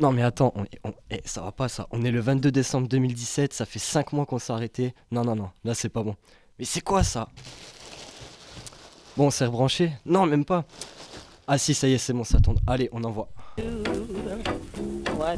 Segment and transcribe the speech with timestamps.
[0.00, 0.54] Non mais attends,
[1.10, 1.86] eh, ça va pas ça.
[1.90, 4.94] On est le 22 décembre 2017, ça fait 5 mois qu'on s'est arrêté.
[5.10, 6.16] Non, non, non, là c'est pas bon.
[6.58, 7.28] Mais c'est quoi ça?
[9.18, 9.92] Bon, on s'est rebranché?
[10.06, 10.64] Non, même pas.
[11.46, 12.56] Ah si, ça y est, c'est bon, ça tourne.
[12.66, 13.28] Allez, on envoie.
[15.18, 15.36] What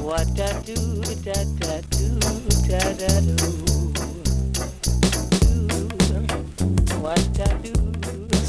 [0.00, 0.30] what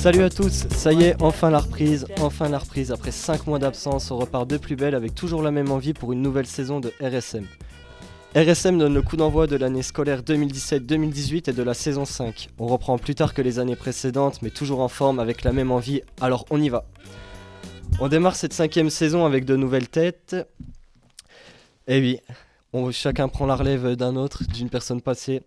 [0.01, 2.91] Salut à tous, ça y est, enfin la reprise, enfin la reprise.
[2.91, 6.11] Après 5 mois d'absence, on repart de plus belle avec toujours la même envie pour
[6.11, 7.45] une nouvelle saison de RSM.
[8.35, 12.49] RSM donne le coup d'envoi de l'année scolaire 2017-2018 et de la saison 5.
[12.57, 15.71] On reprend plus tard que les années précédentes, mais toujours en forme avec la même
[15.71, 16.85] envie, alors on y va.
[17.99, 20.35] On démarre cette cinquième saison avec de nouvelles têtes.
[21.87, 22.19] Et oui,
[22.73, 25.41] on- chacun prend la relève d'un autre, d'une personne passée.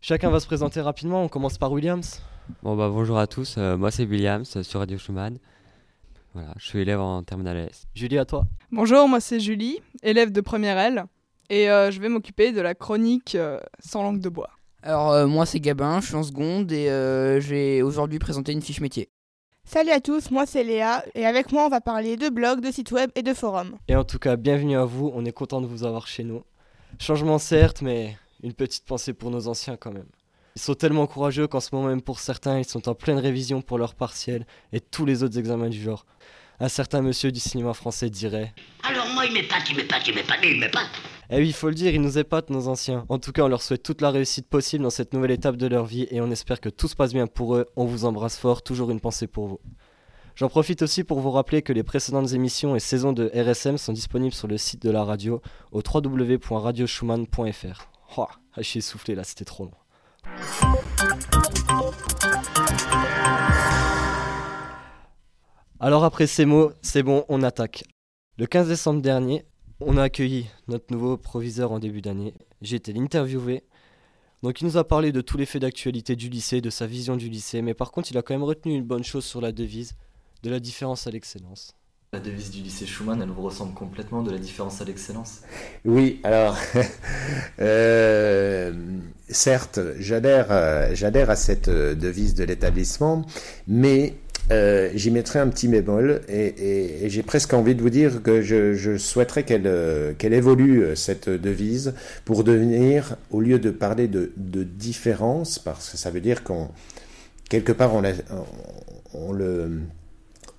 [0.00, 2.20] Chacun va se présenter rapidement, on commence par Williams.
[2.62, 5.38] Bon bah bonjour à tous, euh, moi c'est Williams euh, sur Radio Schumann.
[6.34, 7.86] Voilà, je suis élève en terminale S.
[7.94, 8.44] Julie, à toi.
[8.70, 11.04] Bonjour, moi c'est Julie, élève de première L,
[11.48, 14.50] et euh, je vais m'occuper de la chronique euh, sans langue de bois.
[14.82, 18.60] Alors euh, moi c'est Gabin, je suis en seconde et euh, j'ai aujourd'hui présenté une
[18.60, 19.08] fiche métier.
[19.66, 22.70] Salut à tous, moi c'est Léa et avec moi on va parler de blogs, de
[22.70, 23.78] sites web et de forums.
[23.88, 26.42] Et en tout cas, bienvenue à vous, on est content de vous avoir chez nous.
[27.00, 30.06] Changement certes, mais une petite pensée pour nos anciens quand même.
[30.56, 33.60] Ils sont tellement courageux qu'en ce moment même pour certains, ils sont en pleine révision
[33.62, 36.06] pour leur partiel et tous les autres examens du genre.
[36.60, 40.38] Un certain monsieur du cinéma français dirait Alors moi, il m'épate, il m'épate, il m'épate,
[40.44, 40.86] il m'épate.
[41.30, 43.04] Eh oui, il faut le dire, ils nous épatent nos anciens.
[43.08, 45.66] En tout cas, on leur souhaite toute la réussite possible dans cette nouvelle étape de
[45.66, 47.66] leur vie et on espère que tout se passe bien pour eux.
[47.74, 49.60] On vous embrasse fort, toujours une pensée pour vous.
[50.36, 53.92] J'en profite aussi pour vous rappeler que les précédentes émissions et saisons de RSM sont
[53.92, 55.40] disponibles sur le site de la radio
[55.70, 57.88] au www.radioschumann.fr.
[58.16, 59.70] Oh, ah, je suis essoufflé là, c'était trop long.
[65.78, 67.84] Alors après ces mots, c'est bon, on attaque.
[68.36, 69.44] Le 15 décembre dernier,
[69.78, 72.34] on a accueilli notre nouveau proviseur en début d'année.
[72.60, 73.62] J'ai été l'interviewer.
[74.42, 77.16] Donc il nous a parlé de tous les faits d'actualité du lycée, de sa vision
[77.16, 79.52] du lycée, mais par contre il a quand même retenu une bonne chose sur la
[79.52, 79.94] devise,
[80.44, 81.72] de la différence à l'excellence.
[82.12, 85.40] La devise du lycée Schumann, elle vous ressemble complètement de la différence à l'excellence.
[85.84, 86.56] Oui, alors,
[87.60, 88.72] euh,
[89.28, 93.24] certes, j'adhère, euh, j'adhère à cette euh, devise de l'établissement,
[93.66, 94.14] mais
[94.52, 98.22] euh, j'y mettrai un petit bémol et, et- et j'ai presque envie de vous dire
[98.22, 101.94] que je, je souhaiterais qu'elle euh, qu'elle évolue, cette devise,
[102.26, 106.68] pour devenir, au lieu de parler de, de différence, parce que ça veut dire qu'on,
[107.48, 108.12] quelque part, on, la-
[109.14, 109.80] on, on le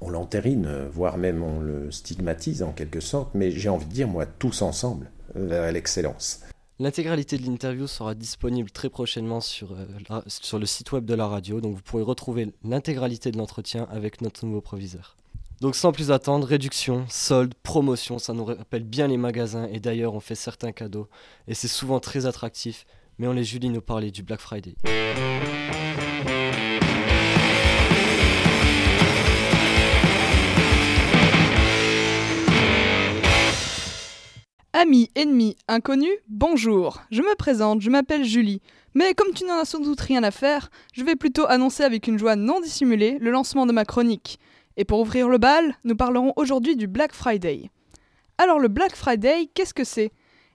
[0.06, 4.26] on voire même on le stigmatise en quelque sorte, mais j'ai envie de dire, moi,
[4.26, 6.42] tous ensemble, vers l'excellence.
[6.78, 11.26] L'intégralité de l'interview sera disponible très prochainement sur, euh, sur le site web de la
[11.26, 15.16] radio, donc vous pourrez retrouver l'intégralité de l'entretien avec notre nouveau proviseur.
[15.62, 20.14] Donc sans plus attendre, réduction, solde, promotion, ça nous rappelle bien les magasins et d'ailleurs
[20.14, 21.08] on fait certains cadeaux
[21.48, 22.86] et c'est souvent très attractif,
[23.20, 24.76] mais on laisse Julie nous parler du Black Friday.
[34.78, 37.02] Amis, ennemis, inconnus, bonjour.
[37.09, 38.62] Je me présente, je m'appelle Julie.
[38.94, 42.09] Mais comme tu n'en as sans doute rien à faire, je vais plutôt annoncer avec
[42.09, 44.38] une joie non dissimulée le lancement de ma chronique.
[44.75, 47.69] Et pour ouvrir le bal, nous parlerons aujourd'hui du Black Friday.
[48.38, 50.12] Alors le Black Friday, qu'est-ce que c'est?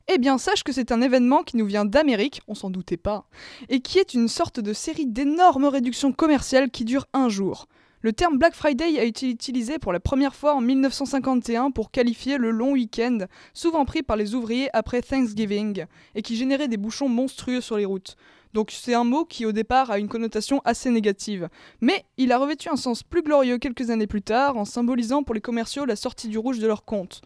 [0.06, 3.24] Eh bien sache que c'est un événement qui nous vient d'Amérique, on s'en doutait pas,
[3.70, 7.68] et qui est une sorte de série d'énormes réductions commerciales qui durent un jour.
[8.02, 12.38] Le terme Black Friday a été utilisé pour la première fois en 1951 pour qualifier
[12.38, 13.18] le long week-end
[13.52, 15.84] souvent pris par les ouvriers après Thanksgiving,
[16.14, 18.16] et qui générait des bouchons monstrueux sur les routes.
[18.54, 21.50] Donc c'est un mot qui au départ a une connotation assez négative.
[21.82, 25.34] Mais il a revêtu un sens plus glorieux quelques années plus tard, en symbolisant pour
[25.34, 27.20] les commerciaux la sortie du rouge de leur compte.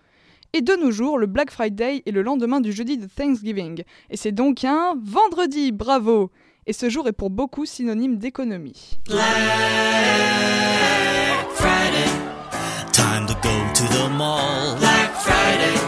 [0.54, 4.16] Et de nos jours, le Black Friday est le lendemain du jeudi de Thanksgiving, et
[4.16, 6.32] c'est donc un vendredi, bravo
[6.66, 8.98] Et ce jour est pour beaucoup synonyme d'économie.
[11.54, 12.08] Friday.
[12.92, 14.76] Time to go to the mall.
[14.78, 15.78] Black Friday.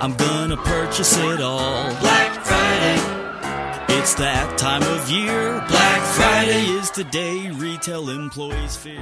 [0.00, 1.90] I'm gonna purchase it all.
[2.00, 3.25] Black Friday.
[4.06, 5.60] It's that time of year.
[5.66, 9.00] Black Friday is the day retail employees fear.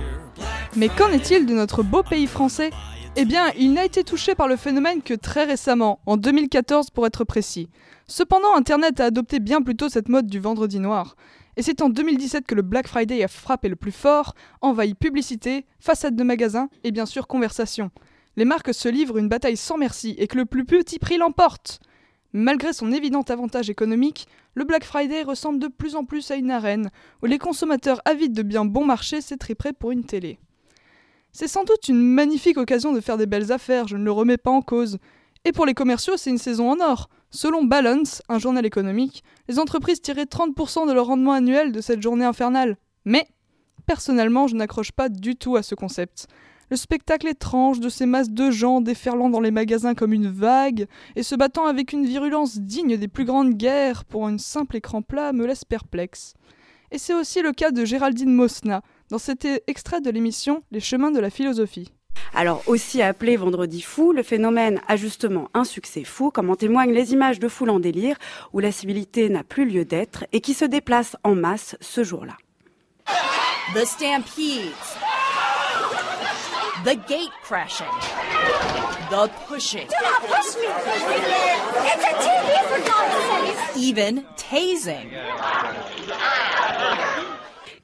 [0.76, 2.70] Mais qu'en est-il de notre beau pays français
[3.14, 7.06] Eh bien, il n'a été touché par le phénomène que très récemment, en 2014 pour
[7.06, 7.68] être précis.
[8.06, 11.16] Cependant, Internet a adopté bien plus tôt cette mode du vendredi noir.
[11.58, 15.66] Et c'est en 2017 que le Black Friday a frappé le plus fort, envahi publicité,
[15.80, 17.90] façade de magasins et bien sûr conversation.
[18.36, 21.80] Les marques se livrent une bataille sans merci et que le plus petit prix l'emporte.
[22.36, 26.50] Malgré son évident avantage économique, le Black Friday ressemble de plus en plus à une
[26.50, 26.90] arène
[27.22, 30.38] où les consommateurs avides de biens bon marché s'étriperaient pour une télé.
[31.32, 34.36] C'est sans doute une magnifique occasion de faire des belles affaires, je ne le remets
[34.36, 34.98] pas en cause.
[35.44, 37.08] Et pour les commerciaux, c'est une saison en or.
[37.30, 42.00] Selon Balance, un journal économique, les entreprises tiraient 30% de leur rendement annuel de cette
[42.00, 42.76] journée infernale.
[43.04, 43.26] Mais,
[43.86, 46.28] personnellement, je n'accroche pas du tout à ce concept.
[46.70, 50.86] Le spectacle étrange de ces masses de gens déferlant dans les magasins comme une vague
[51.14, 55.02] et se battant avec une virulence digne des plus grandes guerres pour un simple écran
[55.02, 56.34] plat me laisse perplexe.
[56.90, 61.10] Et c'est aussi le cas de Géraldine Mosna, dans cet extrait de l'émission Les chemins
[61.10, 61.92] de la philosophie.
[62.34, 66.92] Alors aussi appelé Vendredi fou, le phénomène a justement un succès fou, comme en témoignent
[66.92, 68.16] les images de foules en délire,
[68.52, 72.36] où la civilité n'a plus lieu d'être et qui se déplacent en masse ce jour-là.
[73.74, 75.13] The stampedes.
[76.84, 77.86] The gate crashing.
[79.08, 79.86] The pushing.
[79.88, 80.66] Do not push me!
[81.86, 83.82] It's a TV for God's sake!
[83.82, 85.08] Even tasing.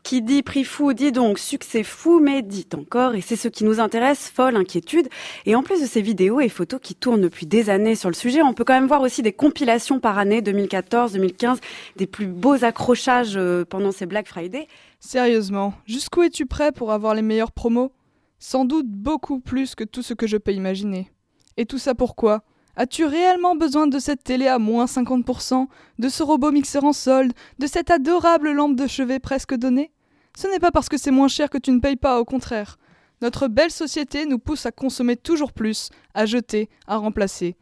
[0.02, 3.64] Qui dit prix fou dit donc succès fou, mais dit encore, et c'est ce qui
[3.64, 5.08] nous intéresse, folle inquiétude.
[5.47, 8.14] Et en plus de ces vidéos et photos qui tournent depuis des années sur le
[8.14, 11.58] sujet, on peut quand même voir aussi des compilations par année 2014, 2015,
[11.97, 14.69] des plus beaux accrochages euh, pendant ces Black Friday.
[14.99, 17.93] Sérieusement, jusqu'où es-tu prêt pour avoir les meilleurs promos?
[18.42, 21.12] Sans doute beaucoup plus que tout ce que je peux imaginer.
[21.58, 22.42] Et tout ça pourquoi?
[22.75, 25.66] As-tu réellement besoin de cette télé à moins 50%,
[25.98, 29.92] de ce robot mixeur en solde, de cette adorable lampe de chevet presque donnée?
[30.34, 32.78] Ce n'est pas parce que c'est moins cher que tu ne payes pas, au contraire.
[33.20, 37.56] Notre belle société nous pousse à consommer toujours plus, à jeter, à remplacer.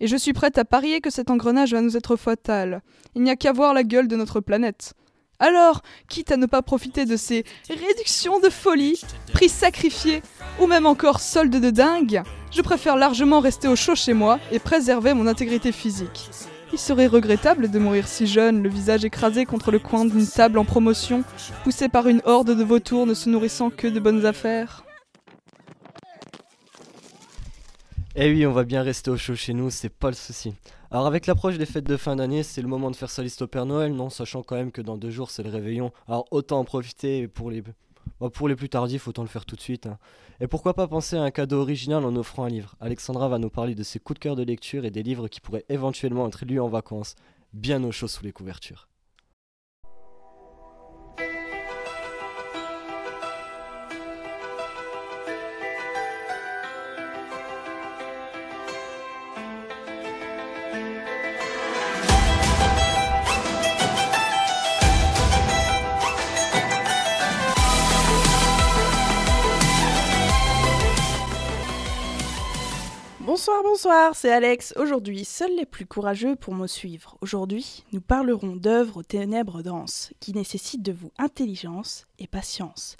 [0.00, 2.82] Et je suis prête à parier que cet engrenage va nous être fatal.
[3.14, 4.94] Il n'y a qu'à voir la gueule de notre planète.
[5.40, 9.00] Alors, quitte à ne pas profiter de ces réductions de folie,
[9.32, 10.22] prix sacrifiés,
[10.60, 12.22] ou même encore soldes de dingue,
[12.52, 16.30] je préfère largement rester au chaud chez moi et préserver mon intégrité physique.
[16.72, 20.58] Il serait regrettable de mourir si jeune, le visage écrasé contre le coin d'une table
[20.58, 21.24] en promotion,
[21.62, 24.84] poussé par une horde de vautours ne se nourrissant que de bonnes affaires.
[28.16, 30.54] Eh oui, on va bien rester au chaud chez nous, c'est pas le souci.
[30.92, 33.42] Alors avec l'approche des fêtes de fin d'année, c'est le moment de faire sa liste
[33.42, 35.90] au Père Noël, non Sachant quand même que dans deux jours c'est le réveillon.
[36.06, 37.62] Alors autant en profiter pour les,
[38.20, 39.86] bah, pour les plus tardifs, autant le faire tout de suite.
[39.86, 39.98] hein.
[40.40, 43.50] Et pourquoi pas penser à un cadeau original en offrant un livre Alexandra va nous
[43.50, 46.44] parler de ses coups de cœur de lecture et des livres qui pourraient éventuellement être
[46.44, 47.16] lus en vacances,
[47.52, 48.86] bien au chaud sous les couvertures.
[73.26, 74.74] Bonsoir, bonsoir, c'est Alex.
[74.76, 77.16] Aujourd'hui, seuls les plus courageux pour me suivre.
[77.22, 82.98] Aujourd'hui, nous parlerons d'œuvres aux ténèbres denses, qui nécessitent de vous intelligence et patience.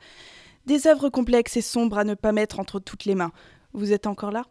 [0.65, 3.33] Des œuvres complexes et sombres à ne pas mettre entre toutes les mains.
[3.75, 4.47] Vous êtes encore là?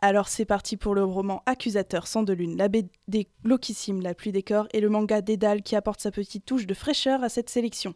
[0.00, 4.32] Alors c'est parti pour le roman Accusateur sans de lune, la BD glauquissime, la pluie
[4.32, 7.50] des corps, et le manga Dédale qui apporte sa petite touche de fraîcheur à cette
[7.50, 7.94] sélection.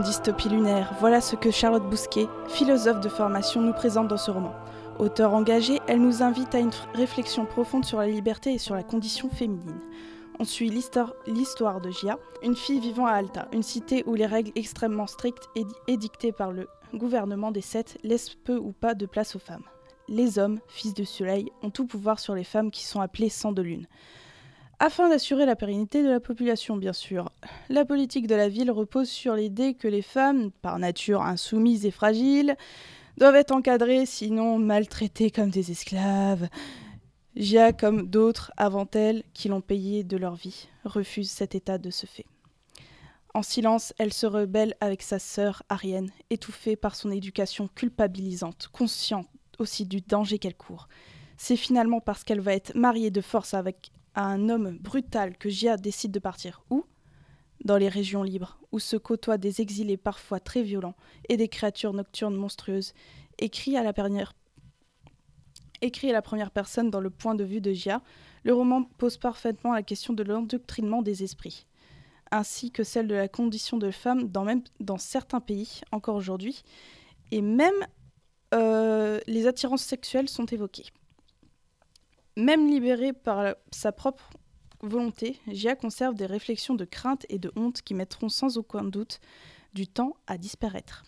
[0.00, 4.54] Dystopie lunaire, voilà ce que Charlotte Bousquet, philosophe de formation, nous présente dans ce roman.
[4.98, 8.82] Auteur engagée, elle nous invite à une réflexion profonde sur la liberté et sur la
[8.82, 9.80] condition féminine.
[10.38, 14.52] On suit l'histoire de Gia, une fille vivant à Alta, une cité où les règles
[14.54, 19.36] extrêmement strictes édi- édictées par le gouvernement des Sept laissent peu ou pas de place
[19.36, 19.64] aux femmes.
[20.08, 23.52] Les hommes, fils de soleil, ont tout pouvoir sur les femmes qui sont appelées sans
[23.52, 23.86] de lune.
[24.82, 27.30] Afin d'assurer la pérennité de la population, bien sûr,
[27.68, 31.90] la politique de la ville repose sur l'idée que les femmes, par nature insoumises et
[31.90, 32.56] fragiles,
[33.18, 36.48] doivent être encadrées, sinon maltraitées comme des esclaves.
[37.36, 41.90] Gia, comme d'autres avant elle, qui l'ont payé de leur vie, refuse cet état de
[41.90, 42.24] ce fait.
[43.34, 49.28] En silence, elle se rebelle avec sa sœur Ariane, étouffée par son éducation culpabilisante, consciente
[49.58, 50.88] aussi du danger qu'elle court.
[51.36, 55.76] C'est finalement parce qu'elle va être mariée de force avec un homme brutal que Gia
[55.76, 56.62] décide de partir.
[56.70, 56.84] Où?
[57.64, 60.96] Dans les régions libres, où se côtoient des exilés parfois très violents
[61.28, 62.94] et des créatures nocturnes monstrueuses,
[63.38, 64.34] écrit à la dernière
[65.82, 68.02] Écrit à la première personne dans le point de vue de Gia,
[68.44, 71.66] le roman pose parfaitement la question de l'endoctrinement des esprits,
[72.30, 76.62] ainsi que celle de la condition de femme dans, même, dans certains pays, encore aujourd'hui,
[77.30, 77.86] et même
[78.54, 80.86] euh, les attirances sexuelles sont évoquées.
[82.40, 84.30] Même libérée par sa propre
[84.80, 89.20] volonté, Gia conserve des réflexions de crainte et de honte qui mettront sans aucun doute
[89.74, 91.04] du temps à disparaître.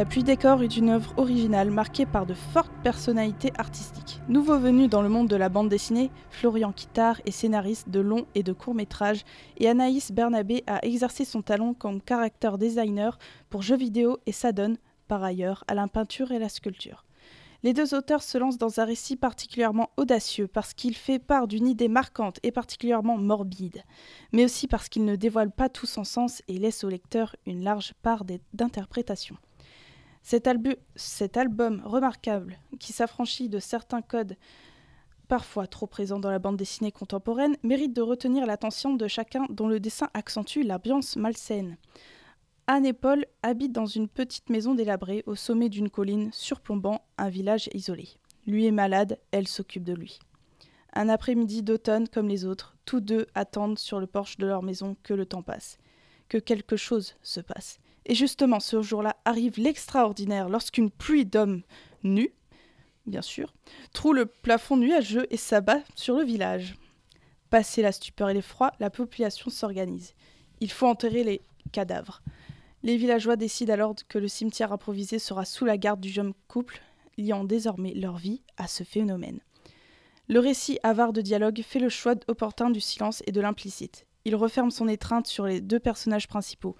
[0.00, 4.22] La pluie des corps est une œuvre originale marquée par de fortes personnalités artistiques.
[4.28, 8.24] Nouveau venu dans le monde de la bande dessinée, Florian Kittard est scénariste de longs
[8.34, 9.26] et de courts métrages
[9.58, 13.18] et Anaïs Bernabé a exercé son talent comme character designer
[13.50, 17.04] pour jeux vidéo et s'adonne, par ailleurs, à la peinture et la sculpture.
[17.62, 21.66] Les deux auteurs se lancent dans un récit particulièrement audacieux parce qu'il fait part d'une
[21.66, 23.84] idée marquante et particulièrement morbide,
[24.32, 27.62] mais aussi parce qu'il ne dévoile pas tout son sens et laisse au lecteur une
[27.62, 29.36] large part d'interprétation.
[30.22, 34.36] Cet, albu- cet album remarquable, qui s'affranchit de certains codes
[35.28, 39.68] parfois trop présents dans la bande dessinée contemporaine, mérite de retenir l'attention de chacun dont
[39.68, 41.76] le dessin accentue l'ambiance malsaine.
[42.66, 47.28] Anne et Paul habitent dans une petite maison délabrée au sommet d'une colline surplombant un
[47.28, 48.08] village isolé.
[48.46, 50.18] Lui est malade, elle s'occupe de lui.
[50.92, 54.96] Un après-midi d'automne comme les autres, tous deux attendent sur le porche de leur maison
[55.02, 55.78] que le temps passe,
[56.28, 57.78] que quelque chose se passe.
[58.10, 61.62] Et justement, ce jour-là arrive l'extraordinaire lorsqu'une pluie d'hommes
[62.02, 62.32] nus,
[63.06, 63.54] bien sûr,
[63.92, 66.74] troue le plafond nuageux et s'abat sur le village.
[67.50, 70.14] Passé la stupeur et l'effroi, la population s'organise.
[70.58, 71.40] Il faut enterrer les
[71.70, 72.20] cadavres.
[72.82, 76.82] Les villageois décident alors que le cimetière improvisé sera sous la garde du jeune couple,
[77.16, 79.38] liant désormais leur vie à ce phénomène.
[80.26, 84.06] Le récit avare de dialogue fait le choix opportun du silence et de l'implicite.
[84.24, 86.74] Il referme son étreinte sur les deux personnages principaux,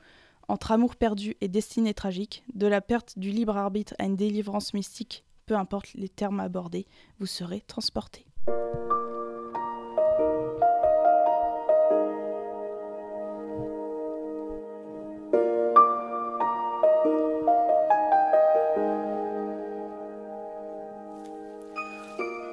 [0.50, 4.74] entre amour perdu et destinée tragique, de la perte du libre arbitre à une délivrance
[4.74, 6.86] mystique, peu importe les termes abordés,
[7.20, 8.26] vous serez transporté.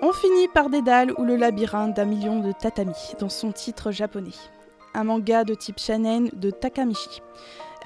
[0.04, 4.30] On finit par Dédale ou le labyrinthe d'un million de tatamis, dans son titre japonais.
[4.94, 7.22] Un manga de type shonen de Takamichi.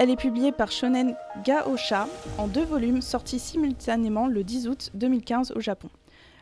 [0.02, 1.16] Elle est publiée par Shonen
[1.46, 2.08] Gaosha
[2.40, 5.92] en deux volumes sortis simultanément le 10 août 2015 au Japon.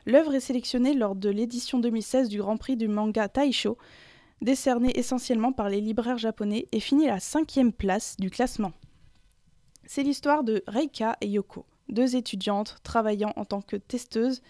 [0.05, 3.77] L'œuvre est sélectionnée lors de l'édition 2016 du Grand Prix du manga Taisho,
[4.39, 8.71] décerné essentiellement par les libraires japonais et finit à la cinquième place du classement.
[9.85, 14.41] C'est l'histoire de Reika et Yoko, deux étudiantes travaillant en tant que testeuses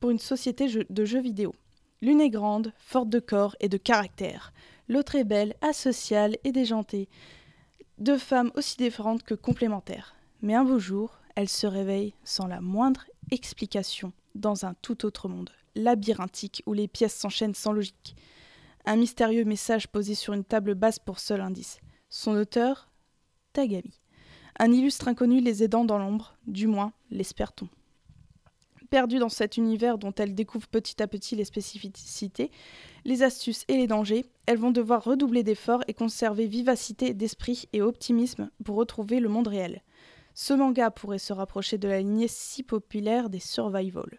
[0.00, 1.54] pour une société de jeux vidéo.
[2.02, 4.52] L'une est grande, forte de corps et de caractère.
[4.88, 7.08] L'autre est belle, asociale et déjantée.
[8.00, 10.16] Deux femmes aussi différentes que complémentaires.
[10.40, 15.28] Mais un beau jour, elles se réveillent sans la moindre explication dans un tout autre
[15.28, 18.16] monde, labyrinthique où les pièces s'enchaînent sans logique.
[18.86, 21.78] Un mystérieux message posé sur une table basse pour seul indice.
[22.08, 22.88] Son auteur
[23.52, 24.00] Tagami.
[24.58, 27.68] Un illustre inconnu les aidant dans l'ombre, du moins l'espère-t-on.
[28.90, 32.50] Perdue dans cet univers dont elles découvrent petit à petit les spécificités,
[33.04, 37.82] les astuces et les dangers, elles vont devoir redoubler d'efforts et conserver vivacité d'esprit et
[37.82, 39.82] optimisme pour retrouver le monde réel.
[40.34, 44.18] Ce manga pourrait se rapprocher de la lignée si populaire des survival.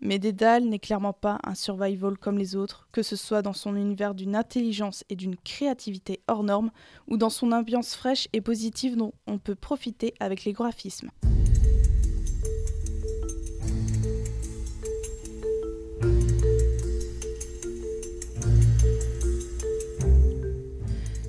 [0.00, 3.74] Mais Dédale n'est clairement pas un survival comme les autres, que ce soit dans son
[3.74, 6.70] univers d'une intelligence et d'une créativité hors norme,
[7.08, 11.10] ou dans son ambiance fraîche et positive dont on peut profiter avec les graphismes.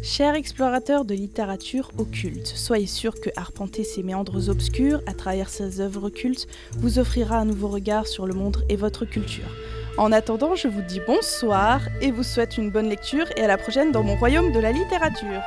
[0.10, 5.82] Chers explorateurs de littérature occulte, soyez sûr que arpenter ces méandres obscurs à travers ces
[5.82, 6.48] œuvres cultes
[6.78, 9.50] vous offrira un nouveau regard sur le monde et votre culture.
[9.98, 13.58] En attendant, je vous dis bonsoir et vous souhaite une bonne lecture et à la
[13.58, 15.42] prochaine dans mon royaume de la littérature.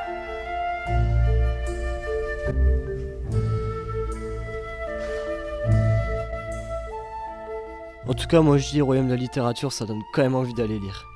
[8.07, 10.53] En tout cas, moi je dis Royaume de la littérature, ça donne quand même envie
[10.53, 11.10] d'aller lire.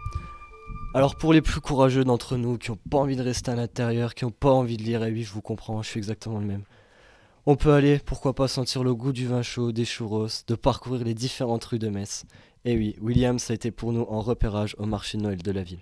[0.97, 4.15] Alors pour les plus courageux d'entre nous qui n'ont pas envie de rester à l'intérieur,
[4.15, 6.47] qui n'ont pas envie de lire, et oui je vous comprends, je suis exactement le
[6.47, 6.63] même.
[7.47, 11.03] On peut aller, pourquoi pas sentir le goût du vin chaud, des churros, de parcourir
[11.03, 12.27] les différentes rues de Metz.
[12.65, 15.65] Et oui, Williams a été pour nous en repérage au marché de Noël de la
[15.65, 15.81] ville.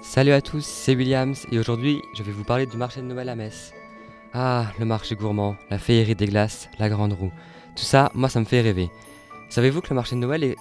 [0.00, 3.28] Salut à tous, c'est Williams et aujourd'hui je vais vous parler du marché de Noël
[3.28, 3.72] à Metz.
[4.38, 7.32] Ah, le marché gourmand, la féerie des glaces, la grande roue.
[7.74, 8.90] Tout ça, moi ça me fait rêver.
[9.48, 10.54] Savez-vous que le marché de Noël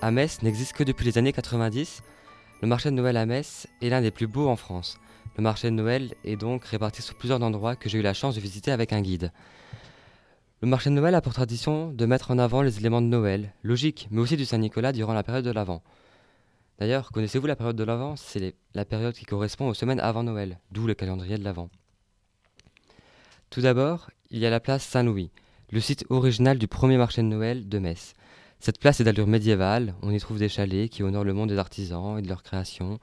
[0.00, 2.04] à Metz n'existe que depuis les années 90
[2.62, 5.00] Le marché de Noël à Metz est l'un des plus beaux en France.
[5.36, 8.36] Le marché de Noël est donc réparti sur plusieurs endroits que j'ai eu la chance
[8.36, 9.32] de visiter avec un guide.
[10.62, 13.54] Le marché de Noël a pour tradition de mettre en avant les éléments de Noël,
[13.64, 15.82] logique, mais aussi du Saint-Nicolas durant la période de l'Avent.
[16.78, 18.14] D'ailleurs, connaissez-vous la période de l'Avent?
[18.14, 21.70] C'est la période qui correspond aux semaines avant Noël, d'où le calendrier de l'Avent.
[23.50, 25.30] Tout d'abord, il y a la place Saint-Louis,
[25.70, 28.14] le site original du premier marché de Noël de Metz.
[28.60, 31.58] Cette place est d'allure médiévale, on y trouve des chalets qui honorent le monde des
[31.58, 32.98] artisans et de leur création.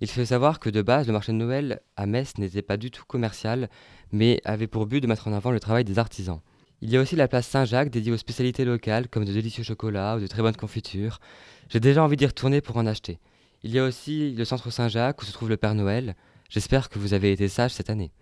[0.00, 2.90] Il faut savoir que de base, le marché de Noël à Metz n'était pas du
[2.90, 3.68] tout commercial,
[4.12, 6.40] mais avait pour but de mettre en avant le travail des artisans.
[6.82, 10.16] Il y a aussi la place Saint-Jacques dédiée aux spécialités locales comme de délicieux chocolats
[10.16, 11.20] ou de très bonnes confitures.
[11.68, 13.18] J'ai déjà envie d'y retourner pour en acheter.
[13.62, 16.16] Il y a aussi le centre Saint-Jacques où se trouve le Père Noël.
[16.48, 18.12] J'espère que vous avez été sage cette année.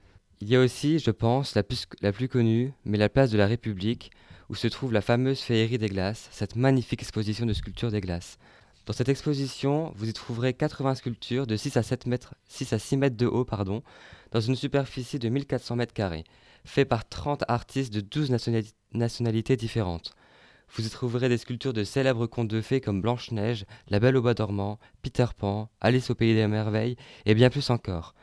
[0.41, 3.39] Il y a aussi, je pense, la plus, la plus connue, mais la place de
[3.39, 4.11] la République,
[4.49, 8.39] où se trouve la fameuse féerie des glaces, cette magnifique exposition de sculptures des glaces.
[8.87, 12.79] Dans cette exposition, vous y trouverez 80 sculptures de 6 à, 7 mètres, 6 à
[12.79, 13.83] 6 mètres de haut, pardon,
[14.31, 16.25] dans une superficie de 1400 mètres carrés,
[16.65, 20.15] fait par 30 artistes de 12 nationali- nationalités différentes.
[20.71, 24.23] Vous y trouverez des sculptures de célèbres contes de fées comme Blanche-Neige, La Belle au
[24.23, 28.15] Bois dormant, Peter Pan, Alice au Pays des Merveilles et bien plus encore.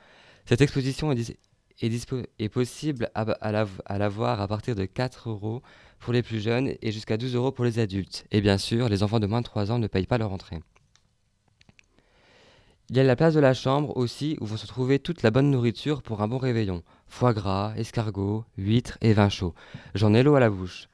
[0.45, 1.37] Cette exposition est,
[1.81, 5.61] est possible à, à la, à à partir de 4 euros
[5.99, 8.25] pour les plus jeunes et jusqu'à 12 euros pour les adultes.
[8.31, 10.59] Et bien sûr, les enfants de moins de 3 ans ne payent pas leur entrée.
[12.89, 15.31] Il y a la place de la chambre aussi où vont se trouver toute la
[15.31, 16.83] bonne nourriture pour un bon réveillon.
[17.07, 19.55] Foie gras, escargots, huîtres et vin chaud.
[19.95, 20.87] J'en ai l'eau à la bouche.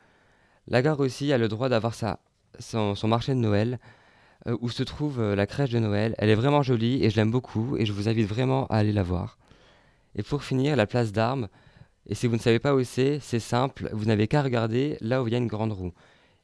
[0.68, 3.78] La gare aussi a le droit d'avoir son, son marché de Noël
[4.48, 6.16] euh, où se trouve euh, la crèche de Noël.
[6.18, 8.94] Elle est vraiment jolie et je l'aime beaucoup et je vous invite vraiment à aller
[8.94, 9.38] la voir.
[10.15, 11.48] Et pour finir, la place d'armes.
[12.08, 15.22] Et si vous ne savez pas où c'est, c'est simple, vous n'avez qu'à regarder là
[15.22, 15.94] où il y a une grande roue.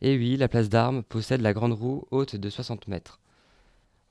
[0.02, 3.20] Et oui, la place d'armes possède la grande roue haute de 60 mètres.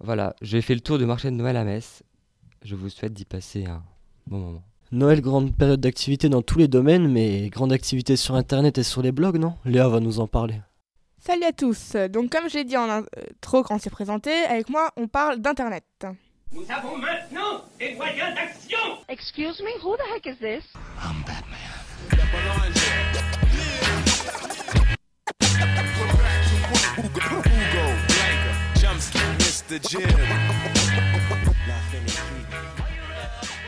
[0.00, 2.02] Voilà, j'ai fait le tour du marché de Noël à Metz.
[2.62, 3.82] Je vous souhaite d'y passer un
[4.26, 4.62] bon moment.
[4.92, 9.02] Noël, grande période d'activité dans tous les domaines, mais grande activité sur internet et sur
[9.02, 9.54] les blogs, non?
[9.64, 10.60] Léa va nous en parler.
[11.18, 11.96] Salut à tous.
[12.12, 15.40] Donc comme je l'ai dit en intro quand on s'est présenté, avec moi on parle
[15.40, 15.84] d'internet.
[16.52, 18.78] Nous avons maintenant des moyens d'action
[19.08, 20.62] Excuse me, who the heck is this?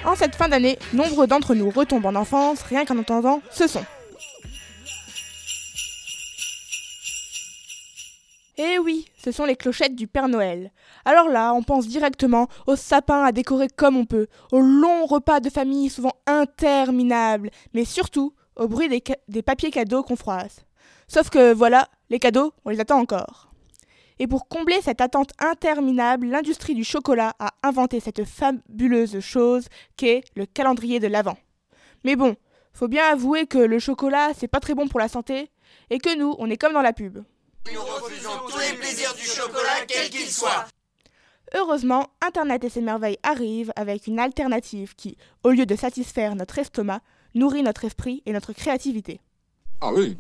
[0.05, 3.85] En cette fin d'année, nombreux d'entre nous retombent en enfance rien qu'en entendant ce son.
[8.57, 10.73] Eh oui, ce sont les clochettes du Père Noël.
[11.05, 15.41] Alors là, on pense directement au sapin à décorer comme on peut, aux longs repas
[15.41, 20.65] de famille souvent interminables, mais surtout au bruit des papiers cadeaux qu'on froisse.
[21.09, 23.51] Sauf que voilà, les cadeaux, on les attend encore.
[24.19, 29.67] Et pour combler cette attente interminable, l'industrie du chocolat a inventé cette fabuleuse chose
[29.99, 31.37] qu'est le calendrier de l'Avent.
[32.03, 32.35] Mais bon,
[32.73, 35.51] faut bien avouer que le chocolat, c'est pas très bon pour la santé,
[35.91, 37.19] et que nous, on est comme dans la pub.
[37.73, 40.67] Nous refusons tous les plaisirs du chocolat, quels qu'ils soient.
[41.55, 46.59] Heureusement, Internet et ses merveilles arrivent avec une alternative qui, au lieu de satisfaire notre
[46.59, 47.01] estomac,
[47.35, 49.21] nourrit notre esprit et notre créativité.
[49.81, 50.17] Ah oui.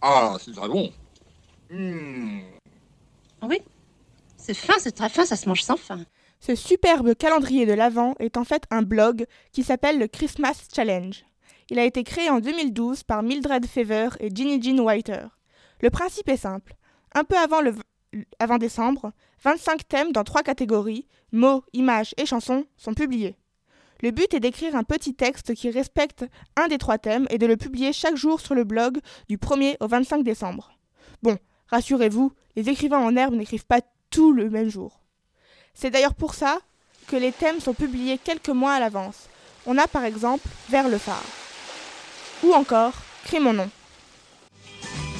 [0.00, 0.92] Ah, c'est très bon.
[1.70, 2.40] Hmm.
[3.42, 3.60] Oui.
[4.36, 6.04] C'est fin, c'est très fin, ça se mange sans faim.
[6.40, 11.24] Ce superbe calendrier de l'Avent est en fait un blog qui s'appelle le Christmas Challenge.
[11.70, 15.28] Il a été créé en 2012 par Mildred Fever et Ginny Jean Whiter.
[15.84, 16.76] Le principe est simple.
[17.14, 17.74] Un peu avant, le,
[18.38, 23.36] avant décembre, 25 thèmes dans trois catégories, mots, images et chansons, sont publiés.
[24.00, 26.24] Le but est d'écrire un petit texte qui respecte
[26.56, 29.76] un des trois thèmes et de le publier chaque jour sur le blog du 1er
[29.80, 30.72] au 25 décembre.
[31.22, 35.02] Bon, rassurez-vous, les écrivains en herbe n'écrivent pas tout le même jour.
[35.74, 36.60] C'est d'ailleurs pour ça
[37.08, 39.28] que les thèmes sont publiés quelques mois à l'avance.
[39.66, 41.26] On a par exemple Vers le phare.
[42.42, 42.94] Ou encore
[43.24, 43.68] Crie mon nom.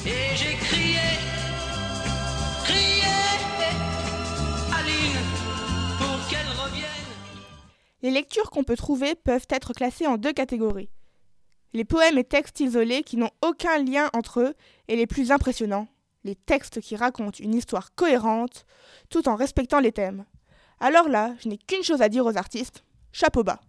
[0.07, 0.99] Et j'ai crié,
[2.63, 3.01] crié,
[4.71, 5.19] Aline,
[5.97, 6.85] pour qu'elle revienne.
[8.03, 10.91] Les lectures qu'on peut trouver peuvent être classées en deux catégories.
[11.73, 14.53] Les poèmes et textes isolés qui n'ont aucun lien entre eux
[14.87, 15.87] et les plus impressionnants,
[16.23, 18.67] les textes qui racontent une histoire cohérente
[19.09, 20.25] tout en respectant les thèmes.
[20.79, 23.59] Alors là, je n'ai qu'une chose à dire aux artistes, chapeau bas.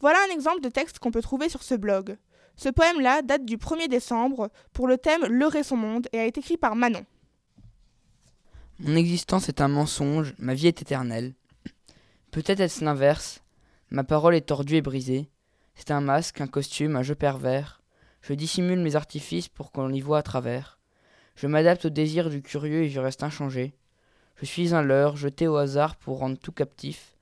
[0.00, 2.16] Voilà un exemple de texte qu'on peut trouver sur ce blog.
[2.56, 6.40] Ce poème-là date du 1er décembre pour le thème Leurrer son monde et a été
[6.40, 7.04] écrit par Manon.
[8.80, 11.34] Mon existence est un mensonge, ma vie est éternelle.
[12.30, 13.42] Peut-être est-ce l'inverse.
[13.90, 15.28] Ma parole est tordue et brisée.
[15.74, 17.82] C'est un masque, un costume, un jeu pervers.
[18.22, 20.78] Je dissimule mes artifices pour qu'on y voit à travers.
[21.36, 23.74] Je m'adapte au désir du curieux et je reste inchangé.
[24.36, 27.16] Je suis un leurre, jeté au hasard pour rendre tout captif.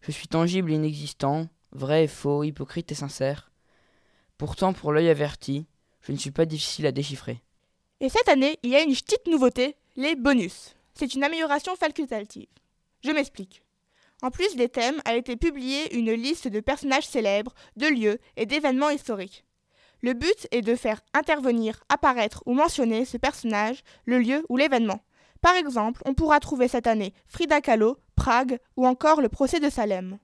[0.00, 3.47] Je suis tangible et inexistant, vrai et faux, hypocrite et sincère.
[4.38, 5.66] Pourtant, pour l'œil averti,
[6.00, 7.42] Je ne suis pas difficile à déchiffrer.
[8.00, 10.76] Et cette année, il y a une petite nouveauté, les bonus.
[10.94, 12.46] C'est une amélioration facultative.
[13.04, 13.62] Je m'explique.
[14.22, 18.46] En plus des thèmes, a été publiée une liste de personnages célèbres, de lieux et
[18.46, 19.44] d'événements historiques.
[20.00, 25.00] Le but est de faire intervenir, apparaître ou mentionner ce personnage, le lieu ou l'événement.
[25.40, 29.68] Par exemple, on pourra trouver cette année Frida Kahlo, Prague ou encore le procès de
[29.68, 30.18] Salem.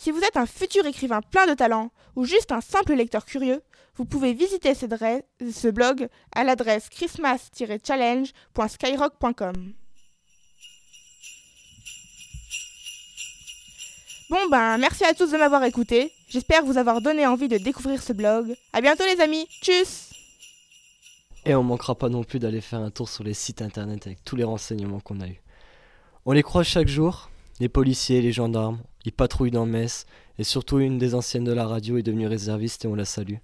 [0.00, 3.60] Si vous êtes un futur écrivain plein de talent ou juste un simple lecteur curieux,
[3.96, 4.86] vous pouvez visiter ce,
[5.68, 9.74] blog à l'adresse christmas-challenge.skyrock.com.
[14.30, 16.10] Bon ben, merci à tous de m'avoir écouté.
[16.30, 18.56] J'espère vous avoir donné envie de découvrir ce blog.
[18.72, 19.46] À bientôt les amis.
[19.60, 20.14] Tchuss
[21.44, 24.24] Et on manquera pas non plus d'aller faire un tour sur les sites internet avec
[24.24, 25.42] tous les renseignements qu'on a eus.
[26.24, 27.28] On les croise chaque jour,
[27.60, 30.06] les policiers, les gendarmes, ils patrouillent dans Metz,
[30.38, 33.36] et surtout une des anciennes de la radio est devenue réserviste et on la salue.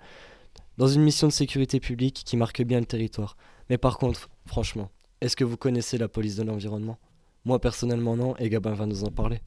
[0.79, 3.37] Dans une mission de sécurité publique qui marque bien le territoire.
[3.71, 4.90] Mais par contre, franchement,
[5.21, 6.99] est-ce que vous connaissez la police de l'environnement?
[7.45, 9.40] Moi personnellement non, et Gabin va nous en parler.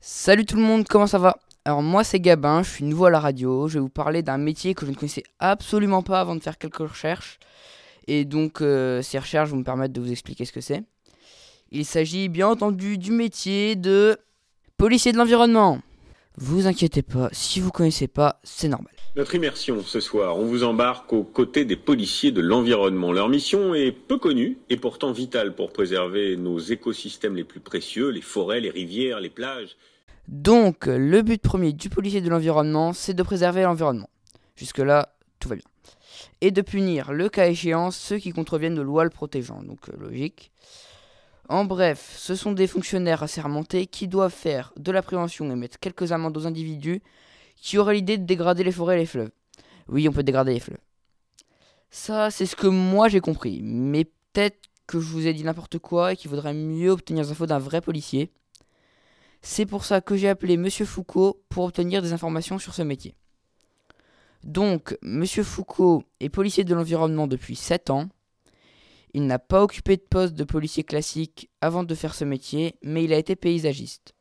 [0.00, 1.36] Salut tout le monde, comment ça va?
[1.64, 4.38] Alors moi c'est Gabin, je suis nouveau à la radio, je vais vous parler d'un
[4.38, 7.38] métier que je ne connaissais absolument pas avant de faire quelques recherches.
[8.06, 10.82] Et donc euh, ces recherches vont me permettre de vous expliquer ce que c'est.
[11.70, 14.18] Il s'agit bien entendu du métier de
[14.80, 15.78] policier de l'environnement.
[16.38, 18.94] Vous inquiétez pas, si vous connaissez pas, c'est normal.
[19.14, 23.12] Notre immersion ce soir, on vous embarque aux côtés des policiers de l'environnement.
[23.12, 28.08] Leur mission est peu connue et pourtant vitale pour préserver nos écosystèmes les plus précieux,
[28.08, 29.76] les forêts, les rivières, les plages.
[30.28, 34.08] Donc, le but premier du policier de l'environnement, c'est de préserver l'environnement.
[34.56, 35.64] Jusque-là, tout va bien.
[36.40, 39.62] Et de punir, le cas échéant, ceux qui contreviennent de lois le protégeant.
[39.62, 40.50] Donc, euh, logique.
[41.50, 45.80] En bref, ce sont des fonctionnaires assermentés qui doivent faire de la prévention et mettre
[45.80, 47.02] quelques amendes aux individus
[47.56, 49.32] qui auraient l'idée de dégrader les forêts et les fleuves.
[49.88, 50.78] Oui, on peut dégrader les fleuves.
[51.90, 53.62] Ça, c'est ce que moi j'ai compris.
[53.64, 57.32] Mais peut-être que je vous ai dit n'importe quoi et qu'il vaudrait mieux obtenir des
[57.32, 58.30] infos d'un vrai policier.
[59.42, 63.16] C'est pour ça que j'ai appelé Monsieur Foucault pour obtenir des informations sur ce métier.
[64.44, 68.08] Donc, Monsieur Foucault est policier de l'environnement depuis 7 ans.
[69.12, 73.04] Il n'a pas occupé de poste de policier classique avant de faire ce métier, mais
[73.04, 74.14] il a été paysagiste.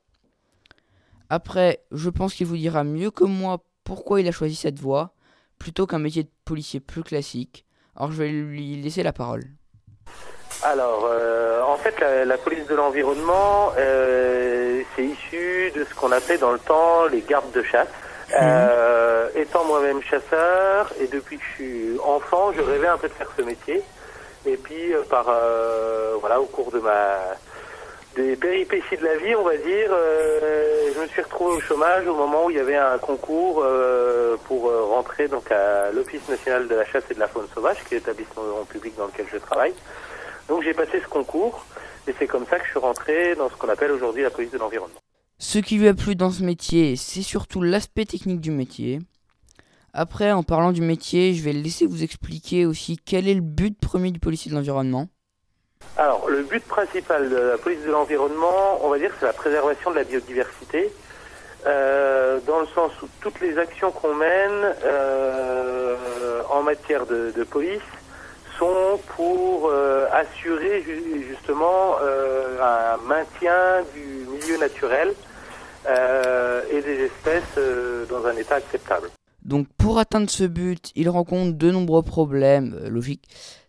[1.30, 5.14] Après, je pense qu'il vous dira mieux que moi pourquoi il a choisi cette voie,
[5.60, 7.66] plutôt qu'un métier de policier plus classique.
[7.96, 9.44] Alors je vais lui laisser la parole.
[10.64, 16.12] Alors, euh, en fait, la, la police de l'environnement, euh, c'est issu de ce qu'on
[16.12, 17.88] appelait dans le temps les gardes de chasse.
[18.40, 23.14] Euh, étant moi-même chasseur, et depuis que je suis enfant, je rêvais un peu de
[23.14, 23.82] faire ce métier.
[24.46, 27.18] Et puis, euh, par euh, voilà, au cours de ma
[28.16, 32.08] des péripéties de la vie, on va dire, euh, je me suis retrouvé au chômage
[32.08, 36.28] au moment où il y avait un concours euh, pour euh, rentrer donc à l'Office
[36.28, 39.28] national de la chasse et de la faune sauvage, qui est l'établissement public dans lequel
[39.32, 39.74] je travaille.
[40.48, 41.66] Donc j'ai passé ce concours
[42.08, 44.52] et c'est comme ça que je suis rentré dans ce qu'on appelle aujourd'hui la police
[44.52, 45.00] de l'environnement.
[45.38, 49.00] Ce qui lui a plu dans ce métier, c'est surtout l'aspect technique du métier.
[49.94, 53.80] Après, en parlant du métier, je vais laisser vous expliquer aussi quel est le but
[53.80, 55.08] premier du policier de l'environnement.
[55.98, 59.92] Alors, le but principal de la police de l'environnement, on va dire, c'est la préservation
[59.92, 60.92] de la biodiversité,
[61.66, 65.96] euh, dans le sens où toutes les actions qu'on mène euh,
[66.50, 67.82] en matière de, de, police
[68.58, 75.14] sont pour euh, assurer ju justement euh, un maintien du milieu naturel
[75.88, 79.10] euh, et des espèces euh, dans un état acceptable.
[79.50, 83.28] Donc pour atteindre ce but, il rencontre de nombreux problèmes euh, logiques,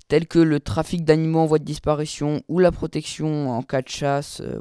[0.08, 3.88] tels que le trafic d'animaux en voie de disparition ou la protection en cas de
[3.88, 4.42] chasse.
[4.42, 4.60] Euh.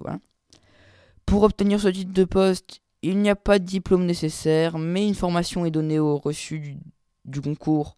[1.25, 5.13] Pour obtenir ce titre de poste, il n'y a pas de diplôme nécessaire, mais une
[5.13, 6.77] formation est donnée au reçu
[7.25, 7.97] du, concours,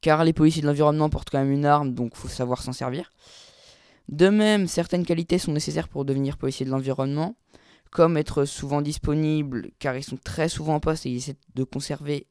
[0.00, 3.12] car les policiers de l'environnement portent quand même une arme, donc faut savoir s'en servir.
[4.08, 7.36] De même, certaines qualités sont nécessaires pour devenir policier de l'environnement,
[7.92, 11.62] comme être souvent disponible, car ils sont très souvent en poste et ils essaient de
[11.62, 12.26] conserver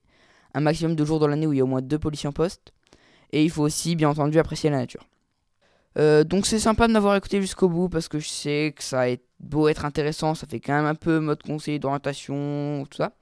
[0.54, 2.34] un maximum de jours dans l'année où il y a au moins deux policiers en
[2.34, 2.74] poste.
[3.32, 5.08] Et il faut aussi, bien entendu, apprécier la nature.
[5.98, 9.04] Euh, donc c'est sympa de m'avoir écouté jusqu'au bout parce que je sais que ça
[9.04, 13.14] a beau être intéressant, ça fait quand même un peu mode conseiller d'orientation, tout ça.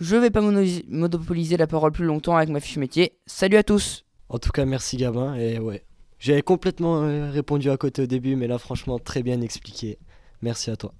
[0.00, 3.16] Je vais pas monopoliser la parole plus longtemps avec ma fiche métier.
[3.26, 5.84] Salut à tous En tout cas, merci Gabin, et ouais.
[6.18, 9.98] J'avais complètement euh, répondu à côté au début, mais là franchement très bien expliqué.
[10.40, 10.92] Merci à toi.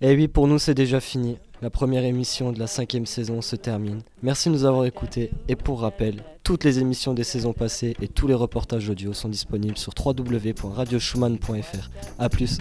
[0.00, 1.36] Et oui, pour nous c'est déjà fini.
[1.62, 4.00] La première émission de la cinquième saison se termine.
[4.22, 5.30] Merci de nous avoir écoutés.
[5.48, 9.28] Et pour rappel, toutes les émissions des saisons passées et tous les reportages audio sont
[9.28, 11.90] disponibles sur www.radioschumann.fr.
[12.18, 12.58] A plus.